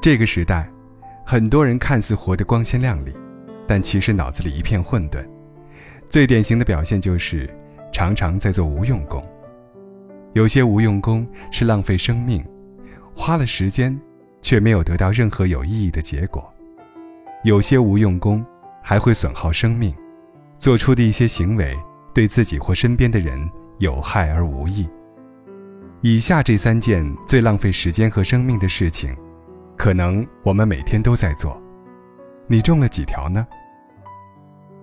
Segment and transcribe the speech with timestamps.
[0.00, 0.66] 这个时代，
[1.26, 3.12] 很多人看似活得光鲜亮丽，
[3.68, 5.22] 但其实脑子里一片混沌。
[6.08, 7.48] 最典型的表现就是
[7.92, 9.22] 常常在做无用功。
[10.32, 12.42] 有些无用功是浪费生命，
[13.14, 13.94] 花了时间
[14.40, 16.42] 却没有得到任何有意义的结果；
[17.44, 18.42] 有些无用功
[18.82, 19.94] 还会损耗生命，
[20.56, 21.76] 做出的一些行为
[22.14, 23.38] 对自己或身边的人
[23.80, 24.88] 有害而无益。
[26.00, 29.14] 以下这三件最浪费时间和生命的事情，
[29.80, 31.58] 可能我们每天都在做，
[32.46, 33.46] 你中了几条呢？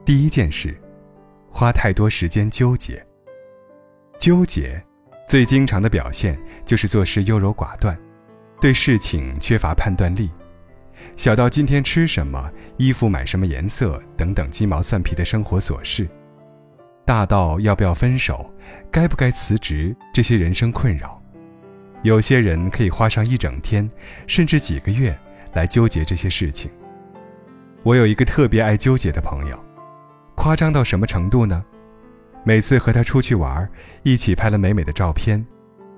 [0.03, 0.75] 第一件事。
[1.51, 3.05] 花太多时间纠结。
[4.17, 4.83] 纠结，
[5.27, 7.95] 最经常的表现就是做事优柔寡断，
[8.59, 10.31] 对事情缺乏判断力。
[11.15, 16.09] 小到今天吃什么、衣服买什么颜色等等鸡毛蒜皮的生活琐事，
[17.05, 18.51] 大到要不要分手、
[18.89, 21.16] 该不该辞职这些人生困扰。
[22.03, 23.89] 有些人可以花上一整天，
[24.27, 25.17] 甚至几个月
[25.53, 26.69] 来纠结这些事情。
[27.83, 29.59] 我有一个特别爱纠结的朋友。
[30.35, 31.65] 夸张到什么程度呢？
[32.43, 33.67] 每次和他出去玩，
[34.03, 35.43] 一起拍了美美的照片，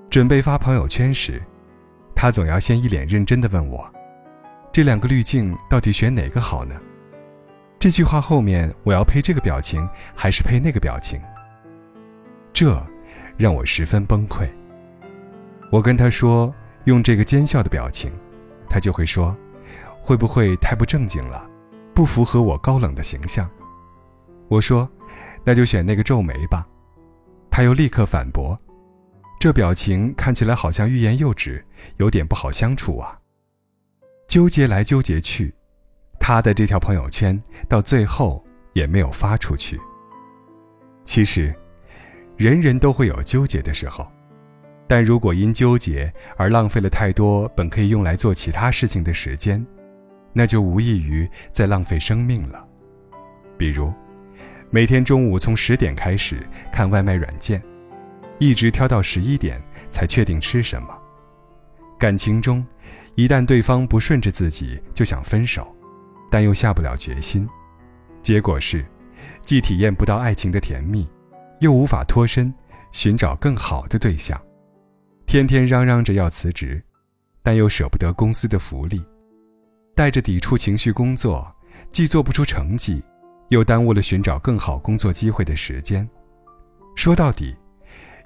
[0.08, 1.40] 准备发朋友圈时，
[2.14, 3.88] 他总要先一脸认真地问我
[4.72, 6.74] ：“这两个滤镜到底选哪个好呢？”
[7.78, 11.20] 这句话后面我要配这个表情还是配那个表情？
[12.52, 12.82] 这
[13.36, 14.48] 让我十分崩溃。
[15.70, 16.52] 我跟他说
[16.84, 18.12] 用这个奸笑的表情，
[18.68, 19.36] 他就会说
[20.02, 21.48] ：“会不会太不正经了，
[21.94, 23.48] 不符合我高冷的形象？”
[24.48, 24.90] 我说
[25.44, 26.66] ：“那就选那个皱眉吧。”
[27.50, 28.58] 他又立刻反驳
[29.38, 31.64] ：“这表情看起来好像欲言又止，
[31.98, 33.18] 有点不好相处啊。”
[34.26, 35.54] 纠结来纠结去，
[36.18, 39.80] 他的这条朋友圈到最后也没有发出去。
[41.04, 41.54] 其实，
[42.36, 44.06] 人人都会有纠结的时候，
[44.90, 49.64] 但如果因纠结而浪费了太多本可以用来做其他事情的时间，
[50.32, 52.66] 那就无异于在浪费生命了。
[53.56, 53.92] 比如，
[54.68, 57.62] 每天中午从十点开始看外卖软件，
[58.40, 59.62] 一直挑到十一点
[59.92, 60.88] 才确定吃什么。
[61.96, 62.66] 感情中，
[63.14, 65.72] 一旦对方不顺着自己就想分手，
[66.32, 67.48] 但又下不了决心，
[68.24, 68.84] 结果是，
[69.44, 71.08] 既体验不到爱情的甜蜜，
[71.60, 72.52] 又无法脱身
[72.90, 74.36] 寻找更好的对象，
[75.30, 76.82] 天天嚷嚷着要辞职，
[77.40, 79.00] 但又舍不得公司的福利，
[79.94, 81.48] 带着抵触情绪工作，
[81.92, 83.00] 既做不出成绩。
[83.50, 86.08] 又耽误了寻找更好工作机会的时间。
[86.96, 87.54] 说到底，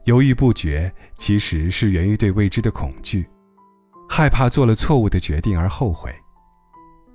[0.05, 3.29] 犹豫不决其实是源于对未知的恐惧，
[4.09, 6.11] 害怕做了错误的决定而后悔。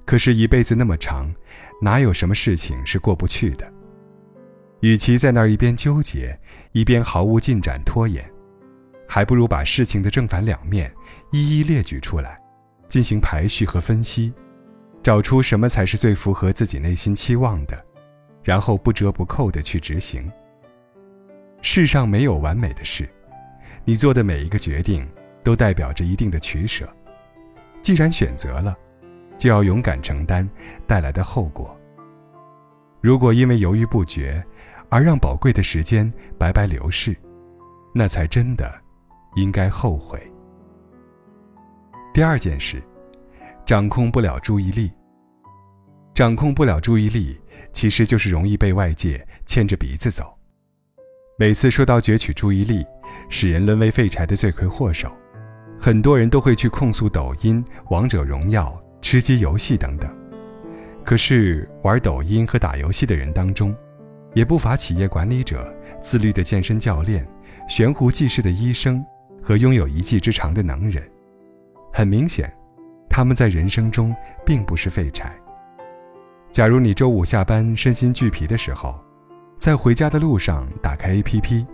[0.06, 1.34] 可是，一辈子那么长，
[1.82, 3.74] 哪有什么事情是过不去的？
[4.82, 6.40] 与其在那儿一边纠结，
[6.74, 8.24] 一边毫无进展拖延，
[9.12, 10.94] 还不如把事情的正反两面
[11.31, 12.40] 一一列举出来，
[12.88, 14.31] 进行排序和分析，
[15.02, 17.86] 找出什么才是最符合自己内心期望的。
[18.44, 20.31] 然后不折不扣地去执行。
[21.62, 23.08] 世上没有完美的事，
[23.84, 25.08] 你做的每一个决定
[25.44, 26.88] 都代表着一定的取舍。
[27.81, 28.75] 既然选择了，
[29.38, 30.50] 就要勇敢承担
[30.88, 31.78] 带来的后果。
[33.02, 34.44] 如果因为犹豫不决
[34.88, 37.16] 而让宝贵的时间白白流逝，
[37.94, 38.72] 那才真的
[39.36, 40.20] 应该后悔。
[42.14, 42.82] 第二件事，
[43.66, 44.92] 掌控不了注意力。
[46.14, 47.40] 掌控不了注意力。
[47.72, 50.36] 其实就是容易被外界牵着鼻子走。
[51.38, 52.84] 每次说到攫取注意力，
[53.30, 55.12] 使人沦为废柴的罪魁祸首，
[55.80, 60.12] 很多人都会去控诉抖音、王者荣耀、吃鸡游戏等等。
[61.06, 63.76] 可是玩抖音和打游戏的人当中，
[64.34, 67.28] 也不乏企业管理者、自律的健身教练、
[67.70, 69.06] 悬壶济世的医生
[69.42, 71.04] 和拥有一技之长的能人。
[71.92, 72.54] 很明显，
[73.10, 75.36] 他们在人生中并不是废柴。
[76.52, 79.00] 假如你周五下班身心俱疲的时候，
[79.58, 81.66] 在回家的路上打开 APP，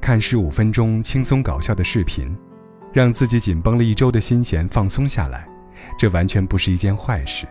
[0.00, 2.36] 看十五分钟轻松搞笑的视频，
[2.92, 5.48] 让自己紧绷了一周的心弦放松下来，
[5.98, 7.46] 这完全不是一件坏事。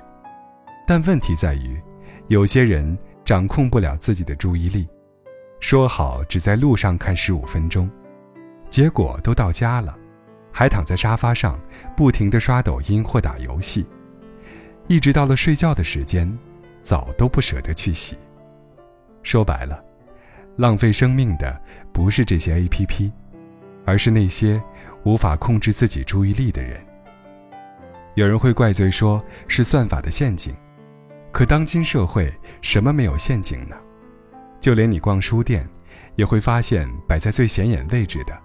[0.87, 1.81] 但问题在于，
[2.27, 4.87] 有些人掌控不了自己的注意力，
[5.59, 7.89] 说好只在路上看十五分钟，
[8.71, 9.95] 结果都到家了，
[10.51, 11.59] 还躺在沙发上
[11.95, 13.85] 不停地刷抖音或打游戏，
[14.87, 16.35] 一直到了睡觉的时间。
[16.83, 18.17] 澡都不舍得去洗。
[19.21, 19.83] 说白了，
[20.55, 21.61] 浪费生命的
[21.93, 23.11] 不是这些 APP，
[23.85, 24.59] 而是那些
[25.03, 26.83] 无法控制自己注意力的人。
[28.15, 30.55] 有人会怪罪说是算法的陷阱，
[31.31, 32.33] 可当今社会
[32.63, 33.75] 什么没有陷阱呢？
[34.59, 35.69] 就连你逛书店，
[36.15, 38.35] 也会发现摆在最显眼位置的，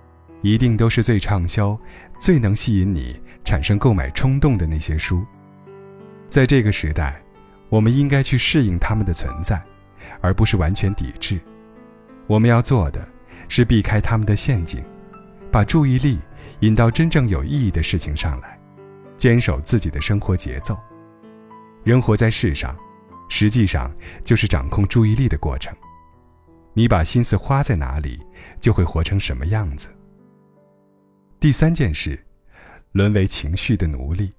[0.46, 1.76] 一定都是最畅销、
[2.20, 5.26] 最能吸引你产生购买冲动的那些书，
[6.30, 7.20] 在这个时代，
[7.68, 9.60] 我们应该去适应他们的存在，
[10.20, 11.40] 而不是完全抵制。
[12.28, 13.08] 我们要做的，
[13.48, 14.84] 是避开他们的陷阱，
[15.50, 16.20] 把注意力
[16.60, 18.56] 引到真正有意义的事情上来，
[19.18, 20.78] 坚守自己的生活节奏。
[21.82, 22.76] 人活在世上，
[23.28, 25.74] 实际上就是掌控注意力的过程。
[26.72, 28.20] 你把心思花在哪里，
[28.60, 29.88] 就会活成什么样子。
[31.38, 32.18] 第三件事，
[32.92, 34.32] 沦为情绪的奴隶。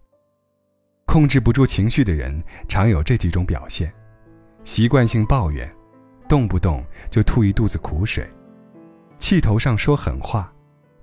[1.05, 3.93] 控制不住情绪的人，常有这几种表现：
[4.63, 5.71] 习惯性抱怨，
[6.27, 8.25] 动不动就吐一肚子苦水；
[9.19, 10.51] 气头上说狠话，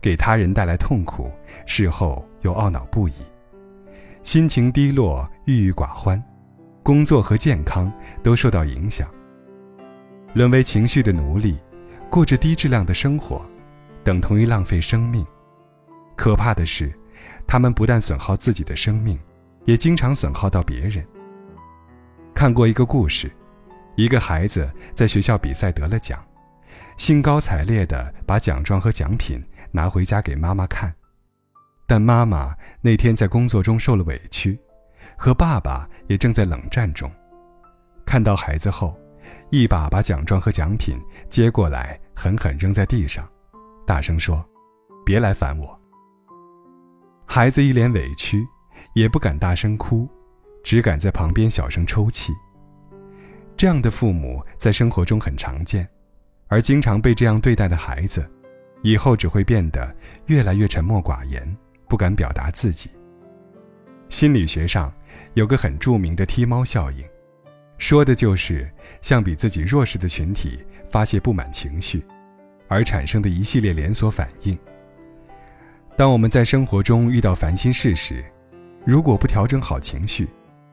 [0.02, 1.30] 给他人带来痛苦，
[1.64, 3.12] 事后又懊恼不已；
[4.24, 6.20] 心情低落，郁郁寡欢。
[6.82, 7.90] 工作和健康
[8.22, 9.08] 都受到影响，
[10.34, 11.56] 沦为情绪的奴隶，
[12.10, 13.40] 过着低质量的生活，
[14.02, 15.24] 等同于浪费生命。
[16.16, 16.92] 可怕的是，
[17.46, 19.18] 他们不但损耗自己的生命，
[19.64, 21.06] 也经常损耗到别人。
[22.34, 23.30] 看过一个故事，
[23.96, 26.24] 一个孩子在学校比赛得了奖，
[26.96, 30.94] 兴高采烈地把奖状和奖品拿回家给妈妈看，
[31.86, 34.58] 但妈妈那天在工作中受了委屈。
[35.16, 37.10] 和爸爸也正在冷战中，
[38.04, 38.98] 看到孩子后，
[39.50, 40.98] 一把把奖状和奖品
[41.30, 43.26] 接过来，狠狠扔在地上，
[43.86, 44.44] 大声说
[45.06, 45.78] ：“别来烦我。”
[47.26, 48.46] 孩子一脸委屈，
[48.94, 50.08] 也不敢大声哭，
[50.62, 52.32] 只敢在旁边小声抽泣。
[53.56, 55.88] 这样的父母在生活中很常见，
[56.48, 58.28] 而经常被这样对待的孩子，
[58.82, 59.94] 以后只会变得
[60.26, 61.56] 越来越沉默寡言，
[61.88, 62.90] 不敢表达自己。
[64.08, 64.92] 心理学上。
[65.34, 67.04] 有个很著名的踢猫效应，
[67.78, 68.70] 说的就是
[69.02, 72.04] 向比自己弱势的群体发泄不满情绪，
[72.68, 74.56] 而产生的一系列连锁反应。
[75.96, 78.24] 当我们在生活中遇到烦心事时，
[78.84, 80.28] 如果不调整好情绪，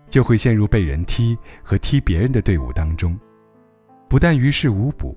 [0.10, 3.18] 就会陷入被人踢和踢别人的队伍当中，
[4.10, 5.16] 不但于事无补，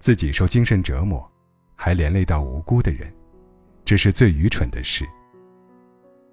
[0.00, 1.30] 自己受精神折磨，
[1.76, 3.12] 还连累到无辜的人，
[3.84, 5.06] 这是最愚蠢的事。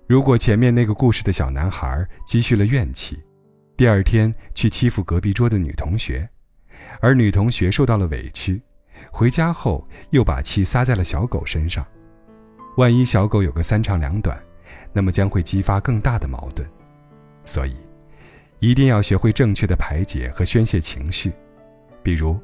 [0.08, 3.22] 如果前面那个故事的小男孩积蓄了怨气，
[3.76, 6.28] 第二天去欺负隔壁桌的女同学，
[7.02, 8.62] 而女同学受到了委屈，
[9.12, 11.86] 回家后又把气撒在了小狗身上，
[12.80, 14.42] 万一小狗有个三长两短，
[14.94, 16.66] 那么将会激发更大的矛盾。
[17.44, 17.76] 所以，
[18.60, 21.34] 一定要学会正确的排解和宣泄情绪，
[22.02, 22.40] 比如，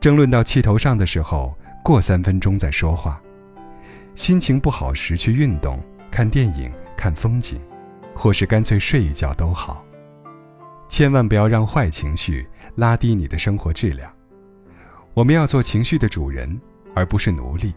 [0.00, 3.22] 争论到气头上的时候，过三分钟再说话；
[4.16, 5.80] 心情不好时去运动、
[6.10, 6.72] 看电影。
[6.96, 7.60] 看风景，
[8.12, 9.84] 或是干脆睡一觉都好。
[10.88, 12.44] 千万不要让坏情绪
[12.74, 14.12] 拉低你的生活质量。
[15.14, 16.60] 我们要做情绪的主人，
[16.96, 17.72] 而不是奴隶。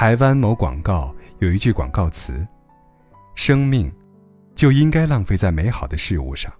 [0.00, 2.48] 台湾某广告有一句广告词
[3.36, 3.94] ：“生命
[4.54, 6.50] 就应该浪费在美好的事物上。”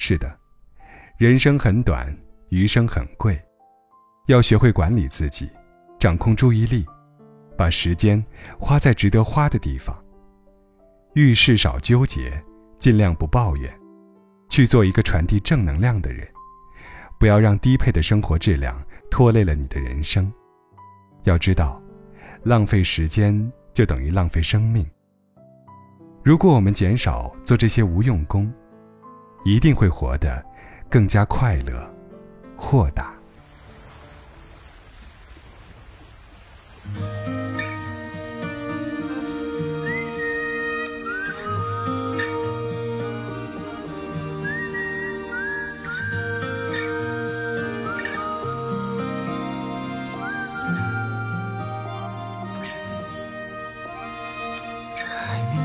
[0.00, 0.34] 是的，
[1.18, 2.16] 人生很短，
[2.48, 3.38] 余生很贵，
[4.28, 5.50] 要学会管理自己，
[6.00, 6.86] 掌控注意力。
[7.58, 8.24] 把时间
[8.58, 9.94] 花在值得花的地方。
[11.12, 12.42] 遇事少纠结，
[12.78, 13.70] 尽量不抱怨，
[14.48, 16.26] 去做一个传递正能量的人。
[17.20, 20.32] 不要让低配的生活质量拖累了你的人生。
[21.24, 21.78] 要知道，
[22.44, 24.86] 浪费时间就等于浪费生命。
[26.22, 28.52] 如果我们减少做这些无用功，
[29.44, 30.44] 一定会活得
[30.90, 31.90] 更加快乐、
[32.56, 33.14] 豁达。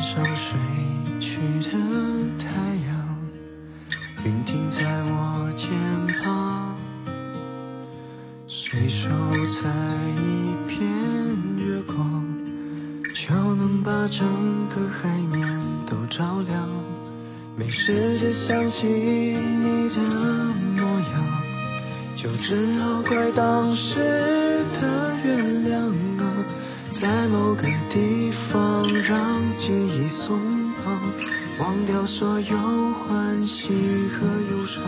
[0.01, 0.57] 上睡
[1.19, 1.71] 去的
[2.39, 2.47] 太
[2.87, 3.19] 阳，
[4.23, 5.69] 云停在我肩
[6.23, 6.73] 膀，
[8.47, 9.09] 随手
[9.47, 9.69] 采
[10.17, 10.87] 一片
[11.57, 12.23] 月光，
[13.13, 14.25] 就能把整
[14.69, 15.45] 个海面
[15.85, 16.67] 都照亮。
[17.57, 19.99] 没时间想起你的
[20.77, 21.13] 模样，
[22.15, 25.35] 就只好怪当时的月
[25.69, 26.08] 亮。
[26.99, 29.17] 在某个地方，让
[29.57, 30.37] 记忆松
[30.83, 31.01] 绑，
[31.57, 32.57] 忘掉所有
[32.91, 33.69] 欢喜
[34.09, 34.83] 和忧伤。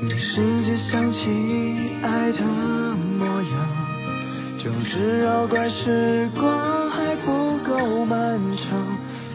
[0.00, 1.30] 没时间想起
[2.02, 2.40] 爱的
[3.16, 8.76] 模样，就只好怪时光还不够漫长。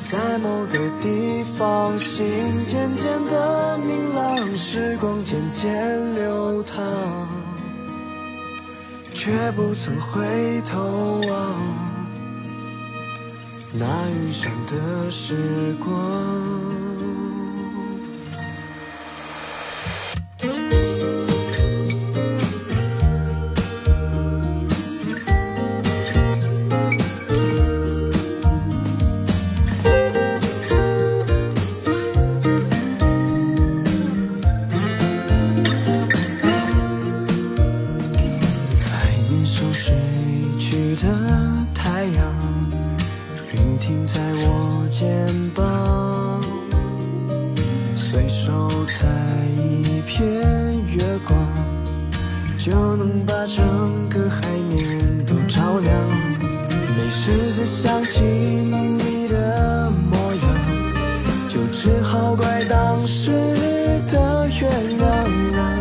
[0.03, 2.27] 在某个地方，心
[2.67, 7.38] 渐渐的明朗，时光渐渐流淌。
[9.21, 11.61] 却不曾回头望，
[13.73, 16.88] 那余生的时光。
[48.89, 49.05] 采
[49.55, 51.37] 一片月光，
[52.57, 53.63] 就能把整
[54.09, 55.93] 个海面都照亮。
[56.97, 60.43] 没时间想起你的模样，
[61.47, 63.31] 就只好怪当时
[64.07, 64.67] 的月
[64.97, 65.07] 亮
[65.53, 65.79] 啊，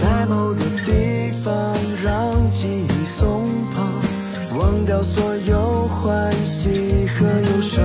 [0.00, 7.84] 在某个地方让记忆松绑，忘掉所有欢喜和忧伤。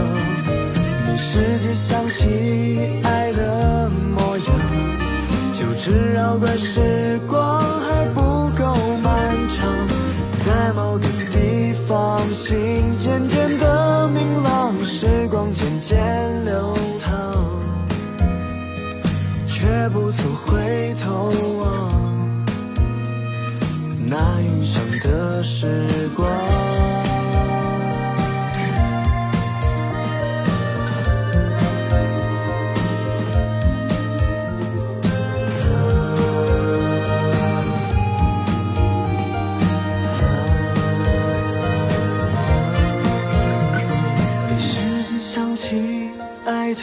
[1.08, 3.75] 没时间想起爱的，
[6.26, 8.20] 只好怪时光还不
[8.58, 9.64] 够漫长，
[10.44, 15.96] 在某个地方，心渐渐的明朗，时光渐渐
[16.44, 17.14] 流淌，
[19.48, 21.30] 却不曾回头
[21.60, 21.92] 望
[24.08, 26.65] 那云上的时光。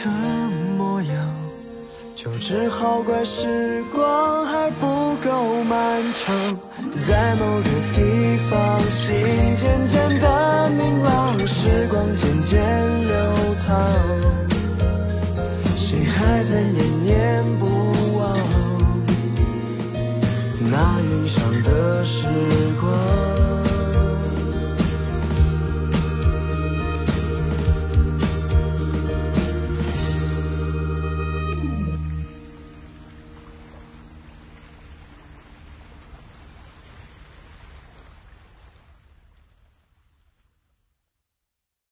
[0.03, 0.09] 的
[0.77, 1.15] 模样，
[2.13, 6.35] 就只好怪时光还不够漫长。
[7.07, 9.15] 在某个地方，心
[9.55, 12.61] 渐渐的明朗，时光渐渐
[13.07, 13.15] 流
[13.65, 13.73] 淌，
[15.77, 17.65] 谁还在念念不
[18.17, 18.37] 忘
[20.59, 22.27] 那云上的时